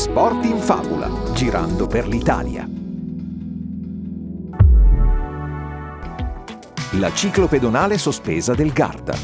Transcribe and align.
Sport 0.00 0.46
in 0.46 0.58
Fabula, 0.58 1.10
girando 1.34 1.86
per 1.86 2.08
l'Italia. 2.08 2.66
La 6.92 7.12
ciclopedonale 7.12 7.98
sospesa 7.98 8.54
del 8.54 8.72
Garda. 8.72 9.14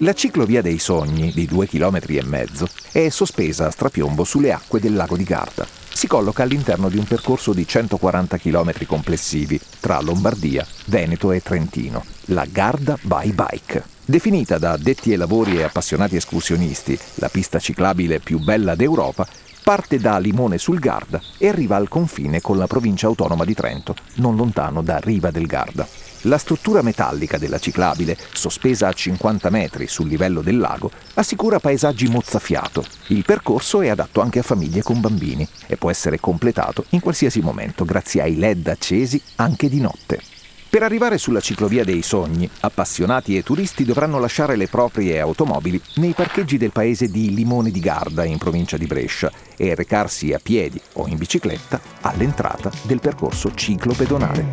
La 0.00 0.12
ciclovia 0.12 0.60
dei 0.60 0.78
sogni, 0.78 1.32
di 1.32 1.46
2 1.46 1.68
km 1.68 2.44
è 2.92 3.08
sospesa 3.08 3.64
a 3.64 3.70
strapiombo 3.70 4.24
sulle 4.24 4.52
acque 4.52 4.78
del 4.78 4.94
lago 4.94 5.16
di 5.16 5.24
Garda. 5.24 5.66
Si 5.90 6.06
colloca 6.06 6.42
all'interno 6.42 6.90
di 6.90 6.98
un 6.98 7.04
percorso 7.04 7.54
di 7.54 7.66
140 7.66 8.36
km 8.36 8.84
complessivi 8.84 9.58
tra 9.80 9.98
Lombardia, 10.02 10.66
Veneto 10.84 11.32
e 11.32 11.40
Trentino, 11.40 12.04
la 12.26 12.44
Garda 12.44 12.98
by 13.00 13.32
Bike. 13.32 13.94
Definita 14.04 14.58
da 14.58 14.70
addetti 14.70 15.10
ai 15.10 15.16
lavori 15.16 15.56
e 15.56 15.64
appassionati 15.64 16.14
escursionisti 16.14 16.96
la 17.14 17.28
pista 17.28 17.58
ciclabile 17.58 18.20
più 18.20 18.38
bella 18.38 18.76
d'Europa, 18.76 19.26
parte 19.66 19.98
da 19.98 20.18
Limone 20.18 20.58
sul 20.58 20.78
Garda 20.78 21.20
e 21.38 21.48
arriva 21.48 21.74
al 21.74 21.88
confine 21.88 22.40
con 22.40 22.56
la 22.56 22.68
provincia 22.68 23.08
autonoma 23.08 23.44
di 23.44 23.52
Trento, 23.52 23.96
non 24.18 24.36
lontano 24.36 24.80
da 24.80 24.98
Riva 24.98 25.32
del 25.32 25.46
Garda. 25.46 25.84
La 26.22 26.38
struttura 26.38 26.82
metallica 26.82 27.36
della 27.36 27.58
ciclabile, 27.58 28.16
sospesa 28.32 28.86
a 28.86 28.92
50 28.92 29.50
metri 29.50 29.88
sul 29.88 30.06
livello 30.06 30.40
del 30.40 30.58
lago, 30.58 30.92
assicura 31.14 31.58
paesaggi 31.58 32.06
mozzafiato. 32.06 32.84
Il 33.08 33.24
percorso 33.24 33.80
è 33.80 33.88
adatto 33.88 34.20
anche 34.20 34.38
a 34.38 34.44
famiglie 34.44 34.82
con 34.82 35.00
bambini 35.00 35.44
e 35.66 35.76
può 35.76 35.90
essere 35.90 36.20
completato 36.20 36.84
in 36.90 37.00
qualsiasi 37.00 37.40
momento 37.40 37.84
grazie 37.84 38.22
ai 38.22 38.36
LED 38.36 38.68
accesi 38.68 39.20
anche 39.34 39.68
di 39.68 39.80
notte. 39.80 40.35
Per 40.76 40.84
arrivare 40.84 41.16
sulla 41.16 41.40
ciclovia 41.40 41.84
dei 41.84 42.02
sogni, 42.02 42.46
appassionati 42.60 43.34
e 43.34 43.42
turisti 43.42 43.82
dovranno 43.82 44.18
lasciare 44.18 44.56
le 44.56 44.68
proprie 44.68 45.18
automobili 45.20 45.80
nei 45.94 46.12
parcheggi 46.12 46.58
del 46.58 46.70
paese 46.70 47.08
di 47.08 47.34
Limone 47.34 47.70
di 47.70 47.80
Garda, 47.80 48.26
in 48.26 48.36
provincia 48.36 48.76
di 48.76 48.84
Brescia, 48.84 49.32
e 49.56 49.74
recarsi 49.74 50.34
a 50.34 50.38
piedi 50.38 50.78
o 50.96 51.06
in 51.06 51.16
bicicletta 51.16 51.80
all'entrata 52.02 52.70
del 52.82 53.00
percorso 53.00 53.54
ciclopedonale. 53.54 54.44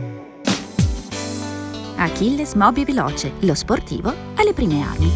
Achilles 1.98 2.54
Mobi 2.54 2.86
Veloce, 2.86 3.34
lo 3.40 3.54
sportivo 3.54 4.14
alle 4.36 4.54
prime 4.54 4.82
armi. 4.82 5.12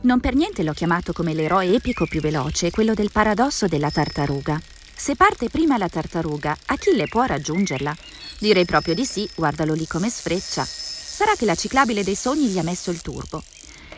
Non 0.00 0.18
per 0.18 0.34
niente 0.34 0.62
l'ho 0.62 0.72
chiamato 0.72 1.12
come 1.12 1.34
l'eroe 1.34 1.74
epico 1.74 2.06
più 2.06 2.22
veloce, 2.22 2.70
quello 2.70 2.94
del 2.94 3.10
paradosso 3.12 3.66
della 3.66 3.90
tartaruga. 3.90 4.58
Se 4.96 5.16
parte 5.16 5.50
prima 5.50 5.76
la 5.76 5.88
tartaruga, 5.88 6.56
Achille 6.66 7.06
può 7.08 7.24
raggiungerla. 7.24 7.94
Direi 8.38 8.64
proprio 8.64 8.94
di 8.94 9.04
sì, 9.04 9.28
guardalo 9.34 9.74
lì 9.74 9.86
come 9.86 10.08
sfreccia. 10.08 10.64
Sarà 10.64 11.34
che 11.36 11.44
la 11.44 11.54
ciclabile 11.54 12.02
dei 12.02 12.14
sogni 12.14 12.46
gli 12.46 12.58
ha 12.58 12.62
messo 12.62 12.90
il 12.90 13.02
turbo. 13.02 13.42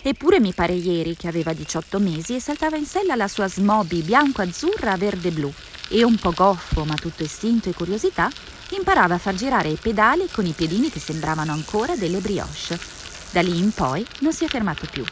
Eppure 0.02 0.40
mi 0.40 0.52
pare 0.52 0.72
ieri 0.72 1.16
che 1.16 1.28
aveva 1.28 1.52
18 1.52 1.98
mesi 1.98 2.34
e 2.34 2.40
saltava 2.40 2.76
in 2.76 2.86
sella 2.86 3.14
la 3.14 3.28
sua 3.28 3.48
smobi 3.48 4.02
bianco-azzurra 4.02 4.96
verde-blu 4.96 5.52
e 5.88 6.02
un 6.04 6.16
po' 6.16 6.32
goffo, 6.32 6.84
ma 6.84 6.94
tutto 6.94 7.22
istinto 7.22 7.68
e 7.68 7.74
curiosità, 7.74 8.30
imparava 8.70 9.14
a 9.14 9.18
far 9.18 9.34
girare 9.34 9.68
i 9.68 9.78
pedali 9.80 10.28
con 10.30 10.46
i 10.46 10.52
piedini 10.52 10.90
che 10.90 11.00
sembravano 11.00 11.52
ancora 11.52 11.96
delle 11.96 12.18
brioche. 12.18 12.78
Da 13.30 13.42
lì 13.42 13.58
in 13.58 13.72
poi 13.72 14.04
non 14.20 14.32
si 14.32 14.44
è 14.44 14.48
fermato 14.48 14.86
più. 14.90 15.04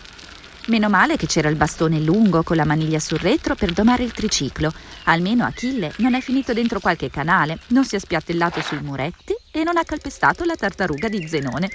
Meno 0.67 0.89
male 0.89 1.17
che 1.17 1.27
c'era 1.27 1.51
il 1.51 1.57
bastone 1.57 2.01
lungo 2.01 2.43
con 2.43 2.57
la 2.57 2.65
maniglia 2.65 2.99
sul 2.99 3.19
retro 3.19 3.55
per 3.55 3.73
domare 3.73 4.03
il 4.03 4.13
triciclo. 4.13 4.73
Almeno 5.05 5.45
Achille 5.45 5.93
non 5.99 6.15
è 6.15 6.23
finito 6.23 6.55
dentro 6.55 6.81
qualche 6.81 7.11
canale, 7.11 7.59
non 7.69 7.85
si 7.85 7.97
è 7.97 7.99
spiattellato 7.99 8.63
sui 8.63 8.81
muretti 8.81 9.37
e 9.51 9.63
non 9.63 9.77
ha 9.77 9.85
calpestato 9.85 10.43
la 10.45 10.55
tartaruga 10.55 11.09
di 11.09 11.29
Zenone. 11.29 11.69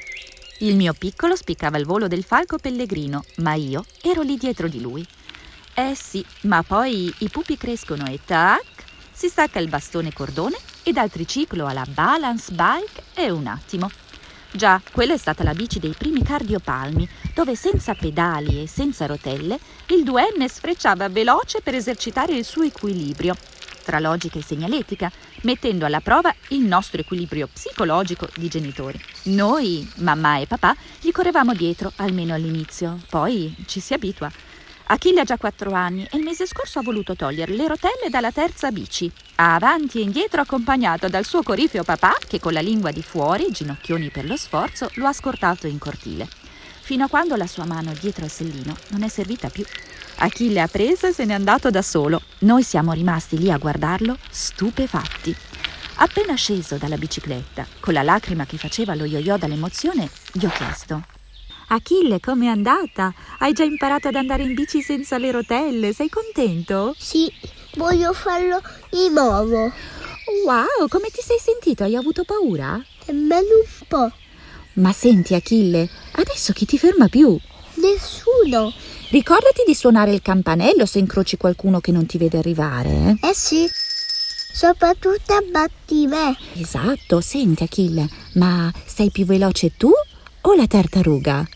Il 0.62 0.76
mio 0.76 0.94
piccolo 0.94 1.36
spiccava 1.36 1.78
il 1.78 1.86
volo 1.86 2.08
del 2.08 2.23
falco 2.23 2.58
pellegrino, 2.58 3.23
ma 3.38 3.54
io 3.54 3.86
ero 4.02 4.23
lì 4.23 4.38
dietro 4.38 4.67
di 4.67 4.82
lui. 4.82 5.06
Eh 5.76 5.94
sì, 5.95 6.26
ma 6.42 6.64
poi 6.64 7.14
i 7.20 7.30
pupi 7.30 7.58
crescono 7.58 8.08
e 8.08 8.20
tac, 8.26 8.64
si 9.12 9.28
stacca 9.28 9.60
il 9.60 9.70
bastone 9.70 10.12
cordone 10.12 10.58
e 10.82 10.92
dal 10.94 11.12
triciclo 11.12 11.67
alla 11.67 11.86
balance 11.88 12.52
bike 12.52 13.04
è 13.14 13.30
un 13.30 13.45
attimo. 13.45 13.89
Già, 14.52 14.82
quella 14.92 15.14
è 15.14 15.17
stata 15.17 15.43
la 15.43 15.54
bici 15.54 15.80
dei 15.80 15.93
primi 15.98 16.23
cardiopalmi, 16.23 17.08
dove 17.36 17.55
senza 17.55 17.93
pedali 17.93 18.64
e 18.64 18.67
senza 18.67 19.05
rotelle 19.05 19.60
il 19.87 20.04
duenne 20.04 20.49
sfrecciava 20.49 21.08
veloce 21.08 21.61
per 21.61 21.76
esercitare 21.76 22.33
il 22.33 22.43
suo 22.43 22.64
equilibrio, 22.64 23.36
tra 23.83 23.99
logica 23.99 24.39
e 24.39 24.43
segnaletica, 24.43 25.11
mettendo 25.42 25.86
alla 25.86 26.02
prova 26.02 26.33
il 26.49 26.61
nostro 26.61 26.99
equilibrio 26.99 27.48
psicologico 27.48 28.27
di 28.36 28.48
genitori. 28.48 28.99
Noi, 29.26 29.88
mamma 29.98 30.39
e 30.39 30.48
papà, 30.48 30.76
gli 30.99 31.11
correvamo 31.11 31.54
dietro, 31.54 31.92
almeno 31.98 32.33
all'inizio, 32.33 32.99
poi 33.09 33.55
ci 33.67 33.80
si 33.80 33.93
abitua. 33.93 34.32
Achille 34.92 35.22
ha 35.22 35.23
già 35.23 35.38
quattro 35.38 35.72
anni 35.73 36.08
e 36.10 36.17
il 36.17 36.23
mese 36.23 36.48
scorso 36.48 36.80
ha 36.80 36.82
voluto 36.82 37.16
togliere 37.16 37.54
le 37.54 37.67
rotelle 37.67 38.10
dalla 38.10 38.32
terza 38.32 38.72
bici. 38.72 39.10
Avanti 39.36 40.00
e 40.00 40.02
indietro 40.02 40.42
accompagnato 40.42 41.08
dal 41.08 41.26
suo 41.26 41.44
corifeo 41.44 41.83
papà 41.83 42.17
che 42.27 42.39
con 42.39 42.54
la 42.54 42.60
lingua 42.60 42.89
di 42.89 43.04
fuori, 43.04 43.52
ginocchioni 43.52 44.10
per 44.10 44.26
lo 44.26 44.36
sforzo, 44.36 44.89
lo 44.95 45.05
ha 45.05 45.14
scortato 45.14 45.67
in 45.67 45.77
cortile. 45.77 46.27
Fino 46.82 47.05
a 47.05 47.08
quando 47.08 47.36
la 47.36 47.45
sua 47.45 47.66
mano 47.66 47.94
dietro 48.00 48.23
al 48.23 48.32
sellino 48.32 48.76
non 48.88 49.04
è 49.04 49.08
servita 49.10 49.50
più. 49.50 49.64
Achille 50.17 50.60
ha 50.60 50.67
preso 50.67 51.06
e 51.06 51.14
se 51.14 51.23
n'è 51.23 51.33
andato 51.33 51.70
da 51.70 51.83
solo. 51.83 52.23
Noi 52.39 52.64
siamo 52.64 52.92
rimasti 52.92 53.38
lì 53.38 53.52
a 53.52 53.58
guardarlo, 53.58 54.17
stupefatti. 54.27 55.36
Appena 55.98 56.33
sceso 56.33 56.77
dalla 56.77 56.98
bicicletta, 56.98 57.67
con 57.80 57.94
la 57.94 58.02
lacrima 58.02 58.48
che 58.48 58.58
faceva 58.58 58.95
lo 58.95 59.06
yo-yo 59.06 59.38
dall'emozione, 59.38 60.10
gli 60.32 60.45
ho 60.45 60.50
chiesto 60.50 61.17
Achille, 61.72 62.20
com'è 62.20 62.48
andata? 62.48 63.14
Hai 63.38 63.54
già 63.54 63.64
imparato 63.64 64.08
ad 64.08 64.16
andare 64.16 64.42
in 64.42 64.56
bici 64.56 64.82
senza 64.82 65.20
le 65.20 65.30
rotelle? 65.30 65.94
Sei 65.94 66.10
contento? 66.10 66.96
Sì, 66.98 67.32
voglio 67.76 68.12
farlo 68.12 68.60
di 68.90 69.10
nuovo. 69.10 69.72
Wow, 70.46 70.88
come 70.90 71.10
ti 71.10 71.22
sei 71.22 71.38
sentito? 71.40 71.84
Hai 71.84 71.96
avuto 71.96 72.24
paura? 72.24 72.84
Nemmeno 73.06 73.42
un 73.42 73.88
po'. 73.88 74.12
Ma 74.74 74.92
senti, 74.92 75.36
Achille, 75.36 75.88
adesso 76.14 76.54
chi 76.54 76.66
ti 76.66 76.80
ferma 76.80 77.08
più? 77.08 77.38
Nessuno. 77.76 78.74
Ricordati 79.12 79.62
di 79.64 79.76
suonare 79.76 80.12
il 80.12 80.24
campanello 80.24 80.88
se 80.88 80.98
incroci 80.98 81.38
qualcuno 81.38 81.80
che 81.82 81.92
non 81.92 82.08
ti 82.08 82.18
vede 82.18 82.40
arrivare. 82.40 83.16
Eh, 83.22 83.30
eh 83.30 83.34
sì. 83.36 83.70
Soprattutto 84.52 85.34
abbatti 85.34 86.08
me. 86.08 86.36
Esatto, 86.56 87.22
senti 87.22 87.62
Achille, 87.62 88.10
ma 88.34 88.74
sei 88.88 89.12
più 89.12 89.26
veloce 89.26 89.78
tu 89.78 89.92
o 90.42 90.56
la 90.56 90.66
tartaruga? 90.66 91.48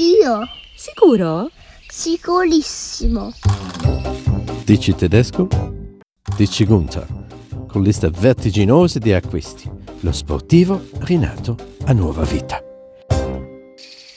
Io? 0.00 0.48
Sicuro? 0.74 1.50
Sicurissimo. 1.86 3.34
Dici 4.64 4.94
tedesco? 4.94 5.46
Dici 6.38 6.64
Gunther, 6.64 7.06
con 7.68 7.82
lista 7.82 8.08
vertiginosa 8.08 8.98
di 8.98 9.12
acquisti. 9.12 9.70
Lo 10.00 10.12
sportivo 10.12 10.82
rinato 11.00 11.54
a 11.84 11.92
nuova 11.92 12.22
vita. 12.22 12.64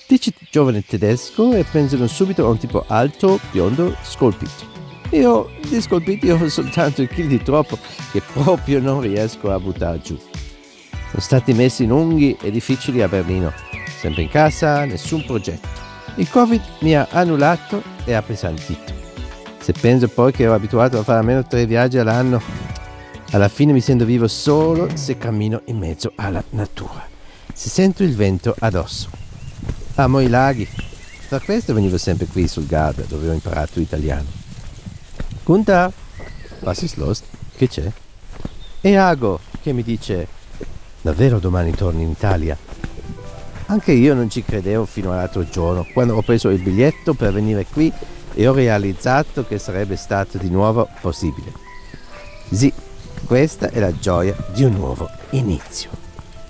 Dici 0.08 0.34
giovane 0.50 0.86
tedesco 0.86 1.52
e 1.52 1.66
pensano 1.66 2.08
subito 2.08 2.46
a 2.46 2.50
un 2.50 2.58
tipo 2.58 2.86
alto, 2.88 3.38
biondo, 3.52 3.94
scolpito. 4.04 4.72
Io 5.10 5.50
di 5.68 5.82
scolpiti 5.82 6.30
ho 6.30 6.48
soltanto 6.48 7.02
il 7.02 7.10
chili 7.10 7.28
di 7.28 7.44
troppo 7.44 7.78
che 8.14 8.22
proprio 8.32 8.80
non 8.80 9.02
riesco 9.02 9.52
a 9.52 9.60
buttare 9.60 10.00
giù. 10.00 10.18
Sono 11.10 11.22
stati 11.22 11.52
messi 11.52 11.86
lunghi 11.86 12.38
e 12.42 12.52
difficili 12.52 13.02
a 13.02 13.10
Berlino. 13.10 13.73
Sempre 14.04 14.24
in 14.24 14.28
casa, 14.28 14.84
nessun 14.84 15.24
progetto. 15.24 15.66
Il 16.16 16.30
Covid 16.30 16.62
mi 16.80 16.94
ha 16.94 17.08
annullato 17.10 17.82
e 18.04 18.12
appesantito. 18.12 18.92
Se 19.62 19.72
penso 19.72 20.10
poi 20.10 20.34
che 20.34 20.44
ero 20.44 20.54
abituato 20.54 21.00
a 21.00 21.04
fare 21.04 21.20
almeno 21.20 21.48
tre 21.48 21.66
viaggi 21.66 21.98
all'anno, 21.98 22.42
alla 23.32 23.48
fine 23.48 23.72
mi 23.72 23.80
sento 23.80 24.04
vivo 24.04 24.28
solo 24.28 24.90
se 24.98 25.18
cammino 25.18 25.62
in 25.68 25.78
mezzo 25.78 26.12
alla 26.16 26.44
natura. 26.50 27.08
Se 27.54 27.70
sento 27.70 28.04
il 28.04 28.14
vento 28.14 28.54
addosso. 28.60 29.10
Amo 29.96 30.20
i 30.20 30.28
laghi. 30.28 30.68
Per 31.30 31.42
questo 31.42 31.74
venivo 31.74 31.98
sempre 31.98 32.26
qui 32.26 32.46
sul 32.50 32.66
Garda 32.66 33.04
dove 33.08 33.30
ho 33.30 33.34
imparato 33.34 33.80
italiano. 33.80 34.28
Kunta, 35.44 35.90
was 36.60 36.82
ist 36.82 36.98
los? 36.98 37.24
Che 37.56 37.70
c'è? 37.70 37.90
E 38.82 38.98
Ago 38.98 39.40
che 39.62 39.72
mi 39.72 39.82
dice, 39.82 40.28
davvero 41.00 41.40
domani 41.40 41.72
torni 41.72 42.04
in 42.04 42.10
Italia? 42.10 42.73
Anche 43.68 43.92
io 43.92 44.14
non 44.14 44.30
ci 44.30 44.44
credevo 44.44 44.86
fino 44.86 45.12
all'altro 45.12 45.48
giorno, 45.48 45.86
quando 45.94 46.16
ho 46.16 46.22
preso 46.22 46.50
il 46.50 46.62
biglietto 46.62 47.14
per 47.14 47.34
venire 47.34 47.66
qui 47.66 47.92
e 48.34 48.48
ho 48.48 48.54
realizzato 48.54 49.46
che 49.46 49.58
sarebbe 49.58 49.96
stato 49.96 50.38
di 50.38 50.50
nuovo 50.50 50.88
possibile. 51.02 51.52
Sì, 52.52 52.72
questa 53.26 53.70
è 53.70 53.80
la 53.80 53.98
gioia 53.98 54.36
di 54.54 54.64
un 54.64 54.74
nuovo 54.74 55.10
inizio. 55.32 55.90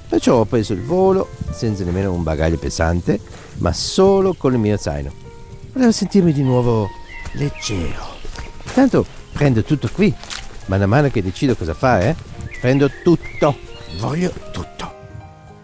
Perciò 0.08 0.40
ho 0.40 0.46
preso 0.46 0.74
il 0.74 0.84
volo 0.84 1.30
senza 1.52 1.84
nemmeno 1.84 2.14
un 2.14 2.24
bagaglio 2.24 2.58
pesante, 2.58 3.20
ma 3.58 3.74
solo 3.74 4.34
con 4.34 4.54
il 4.54 4.60
mio 4.60 4.78
zaino. 4.78 5.12
Volevo 5.72 5.92
sentirmi 5.92 6.34
di 6.34 6.44
nuovo 6.44 6.90
leggero. 7.34 8.06
Tanto 8.74 9.06
prendo 9.32 9.64
tutto 9.64 9.90
qui. 9.92 10.14
Man 10.66 10.84
mano 10.84 11.10
che 11.10 11.22
decido 11.22 11.56
cosa 11.56 11.74
fare, 11.74 12.10
eh, 12.10 12.16
prendo 12.60 12.90
tutto. 13.04 13.58
Voglio 14.00 14.32
tutto. 14.52 14.83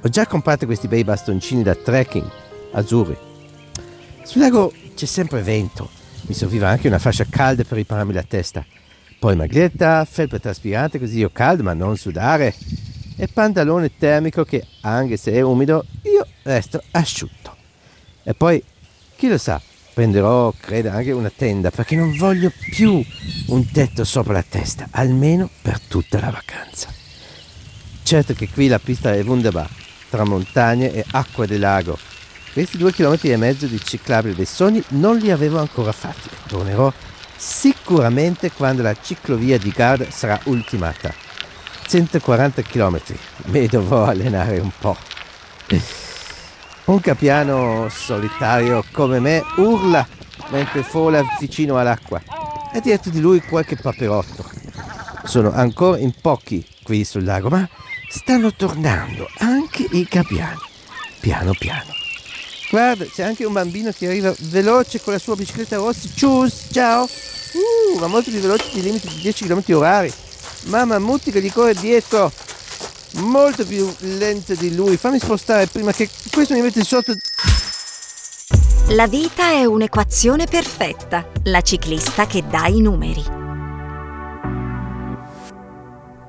Ho 0.01 0.07
già 0.07 0.25
comprato 0.25 0.65
questi 0.65 0.87
bei 0.87 1.03
bastoncini 1.03 1.61
da 1.61 1.75
trekking 1.75 2.25
azzurri. 2.71 3.17
Sul 4.23 4.41
lago 4.41 4.71
c'è 4.95 5.05
sempre 5.05 5.41
vento 5.41 5.89
Mi 6.27 6.33
serviva 6.33 6.69
anche 6.69 6.87
una 6.87 6.99
fascia 6.99 7.25
calda 7.29 7.63
per 7.63 7.77
ripararmi 7.77 8.13
la 8.13 8.23
testa. 8.23 8.65
Poi 9.19 9.35
maglietta, 9.35 10.05
felpa 10.05 10.39
traspirante 10.39 10.99
così 10.99 11.17
io 11.17 11.29
caldo 11.31 11.63
ma 11.63 11.73
non 11.73 11.97
sudare. 11.97 12.55
E 13.17 13.27
pantalone 13.27 13.97
termico 13.97 14.45
che, 14.45 14.65
anche 14.81 15.17
se 15.17 15.33
è 15.33 15.41
umido, 15.41 15.85
io 16.03 16.25
resto 16.43 16.81
asciutto. 16.91 17.53
E 18.23 18.33
poi, 18.33 18.63
chi 19.17 19.27
lo 19.27 19.37
sa, 19.37 19.61
prenderò, 19.93 20.53
credo, 20.57 20.91
anche 20.91 21.11
una 21.11 21.31
tenda 21.35 21.71
perché 21.71 21.97
non 21.97 22.15
voglio 22.15 22.49
più 22.71 23.03
un 23.47 23.71
tetto 23.71 24.05
sopra 24.05 24.31
la 24.31 24.45
testa, 24.47 24.87
almeno 24.91 25.49
per 25.61 25.81
tutta 25.81 26.21
la 26.21 26.29
vacanza. 26.29 26.87
Certo 28.03 28.33
che 28.33 28.47
qui 28.49 28.67
la 28.67 28.79
pista 28.79 29.13
è 29.13 29.23
wunderbar, 29.23 29.69
tra 30.09 30.23
montagne 30.23 30.93
e 30.93 31.05
acqua 31.11 31.45
del 31.45 31.59
lago. 31.59 31.97
Questi 32.51 32.77
due 32.77 32.91
chilometri 32.91 33.31
e 33.31 33.37
mezzo 33.37 33.67
di 33.67 33.79
ciclabile 33.79 34.35
dei 34.35 34.45
sogni 34.45 34.83
non 34.89 35.17
li 35.17 35.31
avevo 35.31 35.59
ancora 35.59 35.91
fatti 35.91 36.29
e 36.29 36.47
tornerò 36.47 36.91
sicuramente 37.35 38.51
quando 38.51 38.81
la 38.81 38.95
ciclovia 38.99 39.57
di 39.57 39.69
Garda 39.69 40.09
sarà 40.09 40.39
ultimata. 40.45 41.13
140 41.87 42.61
km, 42.63 42.99
mi 43.45 43.67
dovrò 43.67 44.05
allenare 44.05 44.59
un 44.59 44.71
po'. 44.77 44.97
Un 46.85 46.99
capiano 47.01 47.87
solitario 47.89 48.83
come 48.91 49.19
me 49.19 49.43
urla 49.57 50.05
mentre 50.49 50.83
fola 50.83 51.23
vicino 51.39 51.77
all'acqua 51.77 52.21
e 52.73 52.81
dietro 52.81 53.11
di 53.11 53.19
lui 53.19 53.41
qualche 53.41 53.75
paperotto. 53.75 54.49
Sono 55.23 55.51
ancora 55.51 55.99
in 55.99 56.13
pochi 56.19 56.65
qui 56.83 57.03
sul 57.03 57.23
lago, 57.23 57.49
ma 57.49 57.67
stanno 58.09 58.53
tornando 58.53 59.27
anche 59.37 59.58
i 59.91 60.07
capiani, 60.07 60.59
piano 61.19 61.53
piano. 61.57 61.93
Guarda, 62.69 63.05
c'è 63.05 63.23
anche 63.23 63.45
un 63.45 63.53
bambino 63.53 63.91
che 63.91 64.07
arriva 64.07 64.33
veloce 64.39 65.01
con 65.01 65.13
la 65.13 65.19
sua 65.19 65.35
bicicletta 65.35 65.77
rossa. 65.77 66.07
Cius, 66.13 66.67
ciao! 66.71 67.03
Uh, 67.03 67.99
ma 67.99 68.07
molto 68.07 68.29
più 68.29 68.39
veloce 68.39 68.69
di 68.73 68.81
limite 68.81 69.07
di 69.07 69.21
10 69.21 69.45
km 69.45 69.63
orari. 69.75 70.13
Mamma 70.65 70.99
Mutti 70.99 71.31
che 71.31 71.41
gli 71.41 71.51
corre 71.51 71.73
dietro. 71.73 72.31
Molto 73.13 73.65
più 73.65 73.91
lento 73.99 74.53
di 74.53 74.75
lui. 74.75 74.97
Fammi 74.97 75.19
spostare 75.19 75.65
prima 75.65 75.91
che 75.91 76.07
questo 76.31 76.53
mi 76.53 76.61
mette 76.61 76.83
sotto. 76.83 77.13
La 78.89 79.07
vita 79.07 79.49
è 79.49 79.65
un'equazione 79.65 80.45
perfetta. 80.45 81.27
La 81.45 81.61
ciclista 81.61 82.27
che 82.27 82.43
dà 82.47 82.67
i 82.67 82.81
numeri. 82.81 83.23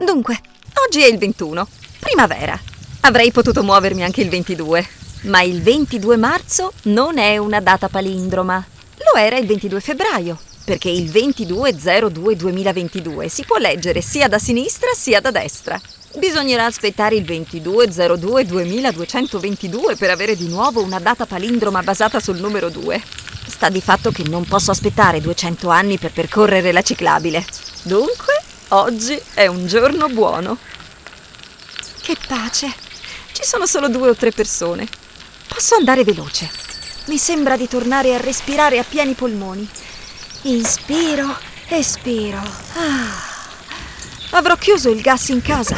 Dunque, 0.03 0.41
oggi 0.87 1.03
è 1.03 1.07
il 1.07 1.19
21, 1.19 1.69
primavera. 1.99 2.70
Avrei 3.03 3.33
potuto 3.33 3.63
muovermi 3.63 4.05
anche 4.05 4.21
il 4.21 4.29
22, 4.29 4.87
ma 5.23 5.41
il 5.41 5.63
22 5.63 6.19
marzo 6.19 6.75
non 6.83 7.17
è 7.17 7.39
una 7.39 7.61
data 7.61 7.89
palindroma. 7.89 8.63
Lo 8.99 9.15
era 9.19 9.39
il 9.39 9.47
22 9.47 9.81
febbraio, 9.81 10.39
perché 10.65 10.91
il 10.91 11.11
2202-2022 11.11 13.25
si 13.27 13.43
può 13.45 13.57
leggere 13.57 14.03
sia 14.03 14.29
da 14.29 14.39
sinistra 14.39 14.91
sia 14.95 15.21
da 15.21 15.31
destra. 15.31 15.81
Bisognerà 16.19 16.67
aspettare 16.67 17.15
il 17.17 17.25
2202-2222 17.25 19.97
per 19.97 20.11
avere 20.11 20.37
di 20.37 20.49
nuovo 20.49 20.83
una 20.83 21.01
data 21.01 21.25
palindroma 21.25 21.83
basata 21.83 22.21
sul 22.21 22.39
numero 22.39 22.69
2. 22.69 23.03
Sta 23.47 23.71
di 23.71 23.81
fatto 23.81 24.11
che 24.11 24.25
non 24.25 24.45
posso 24.45 24.73
aspettare 24.73 25.23
200 25.23 25.71
anni 25.71 25.97
per 25.97 26.13
percorrere 26.13 26.71
la 26.71 26.83
ciclabile. 26.83 27.47
Dunque, 27.83 28.43
oggi 28.69 29.19
è 29.33 29.47
un 29.47 29.67
giorno 29.67 30.09
buono. 30.09 30.59
Che 32.03 32.15
pace! 32.29 32.89
Ci 33.33 33.45
sono 33.45 33.67
solo 33.67 33.89
due 33.89 34.11
o 34.11 34.15
tre 34.15 34.31
persone. 34.31 34.87
Posso 35.49 35.75
andare 35.75 36.05
veloce. 36.05 36.51
Mi 37.07 37.19
sembra 37.19 37.57
di 37.57 37.69
tornare 37.69 38.15
a 38.15 38.21
respirare 38.21 38.79
a 38.79 38.85
pieni 38.85 39.15
polmoni. 39.15 39.69
Inspiro, 40.43 41.37
espiro. 41.69 42.39
Ah. 42.39 43.29
Avrò 44.31 44.57
chiuso 44.57 44.91
il 44.91 45.01
gas 45.01 45.29
in 45.29 45.43
casa. 45.43 45.77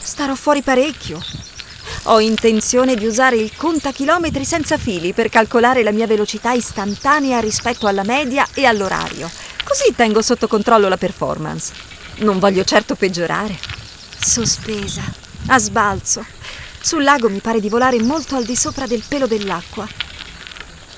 Starò 0.00 0.34
fuori 0.34 0.62
parecchio. 0.62 1.20
Ho 2.04 2.20
intenzione 2.20 2.94
di 2.94 3.06
usare 3.06 3.36
il 3.36 3.54
contachilometri 3.54 4.44
senza 4.44 4.78
fili 4.78 5.12
per 5.12 5.28
calcolare 5.28 5.82
la 5.82 5.92
mia 5.92 6.06
velocità 6.06 6.52
istantanea 6.52 7.40
rispetto 7.40 7.86
alla 7.86 8.04
media 8.04 8.46
e 8.54 8.64
all'orario. 8.64 9.30
Così 9.64 9.94
tengo 9.94 10.22
sotto 10.22 10.48
controllo 10.48 10.88
la 10.88 10.96
performance. 10.96 11.72
Non 12.18 12.38
voglio 12.38 12.64
certo 12.64 12.94
peggiorare. 12.94 13.67
Sospesa, 14.20 15.02
a 15.46 15.58
sbalzo. 15.58 16.24
Sul 16.80 17.02
lago 17.02 17.28
mi 17.30 17.40
pare 17.40 17.60
di 17.60 17.68
volare 17.68 18.00
molto 18.02 18.36
al 18.36 18.44
di 18.44 18.56
sopra 18.56 18.86
del 18.86 19.02
pelo 19.06 19.26
dell'acqua. 19.26 19.86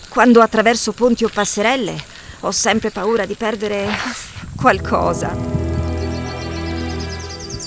Quando 0.09 0.41
attraverso 0.41 0.93
ponti 0.93 1.25
o 1.25 1.29
passerelle 1.29 2.03
ho 2.41 2.51
sempre 2.51 2.91
paura 2.91 3.27
di 3.27 3.35
perdere 3.35 3.89
qualcosa. 4.57 5.37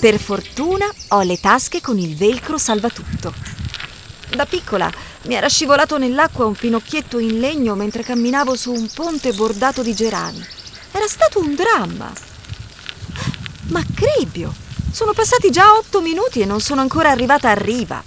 Per 0.00 0.18
fortuna 0.18 0.86
ho 1.08 1.22
le 1.22 1.40
tasche 1.40 1.80
con 1.80 1.98
il 1.98 2.14
velcro 2.16 2.58
salvatutto. 2.58 3.32
Da 4.34 4.44
piccola 4.44 4.90
mi 5.22 5.34
era 5.34 5.48
scivolato 5.48 5.96
nell'acqua 5.96 6.44
un 6.44 6.54
pinocchietto 6.54 7.18
in 7.18 7.38
legno 7.38 7.74
mentre 7.74 8.02
camminavo 8.02 8.54
su 8.56 8.72
un 8.72 8.88
ponte 8.92 9.32
bordato 9.32 9.82
di 9.82 9.94
gerani. 9.94 10.44
Era 10.90 11.06
stato 11.06 11.40
un 11.40 11.54
dramma. 11.54 12.12
Ma 13.68 13.82
Cribbio, 13.94 14.52
sono 14.94 15.12
passati 15.12 15.50
già 15.50 15.74
otto 15.74 16.00
minuti 16.00 16.40
e 16.40 16.44
non 16.44 16.60
sono 16.60 16.80
ancora 16.80 17.10
arrivata 17.10 17.50
a 17.50 17.54
riva. 17.54 18.00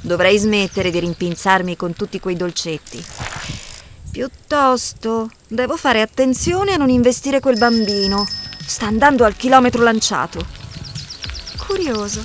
Dovrei 0.00 0.38
smettere 0.38 0.90
di 0.90 0.98
rimpinzarmi 0.98 1.76
con 1.76 1.94
tutti 1.94 2.18
quei 2.18 2.34
dolcetti. 2.34 3.00
Piuttosto, 4.10 5.30
devo 5.46 5.76
fare 5.76 6.00
attenzione 6.00 6.72
a 6.72 6.76
non 6.78 6.88
investire 6.88 7.38
quel 7.38 7.58
bambino. 7.58 8.26
Sta 8.66 8.86
andando 8.86 9.22
al 9.22 9.36
chilometro 9.36 9.84
lanciato. 9.84 10.44
Curioso. 11.64 12.24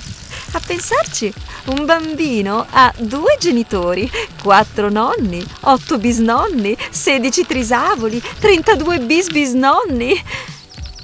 A 0.52 0.60
pensarci, 0.66 1.32
un 1.66 1.84
bambino 1.84 2.66
ha 2.68 2.92
due 2.98 3.36
genitori, 3.38 4.10
quattro 4.42 4.90
nonni, 4.90 5.46
otto 5.60 5.98
bisnonni, 5.98 6.76
sedici 6.90 7.46
trisavoli, 7.46 8.20
trentadue 8.40 8.98
bis 8.98 9.30
bisnonni. 9.30 10.20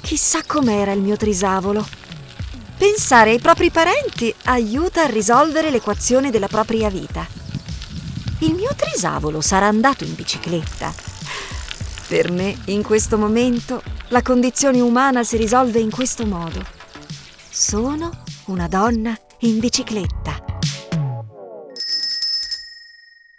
Chissà 0.01 0.43
com'era 0.45 0.91
il 0.91 0.99
mio 0.99 1.15
trisavolo. 1.15 2.02
Pensare 2.83 3.29
ai 3.29 3.39
propri 3.39 3.71
parenti 3.71 4.35
aiuta 4.43 5.03
a 5.03 5.07
risolvere 5.07 5.69
l'equazione 5.69 6.31
della 6.31 6.49
propria 6.49 6.89
vita. 6.89 7.25
Il 8.39 8.55
mio 8.55 8.75
trisavolo 8.75 9.39
sarà 9.39 9.67
andato 9.67 10.03
in 10.03 10.13
bicicletta. 10.13 10.93
Per 12.09 12.29
me, 12.29 12.57
in 12.65 12.83
questo 12.83 13.17
momento, 13.17 13.81
la 14.09 14.21
condizione 14.21 14.81
umana 14.81 15.23
si 15.23 15.37
risolve 15.37 15.79
in 15.79 15.91
questo 15.91 16.25
modo. 16.25 16.61
Sono 17.49 18.11
una 18.47 18.67
donna 18.67 19.17
in 19.39 19.59
bicicletta. 19.59 20.42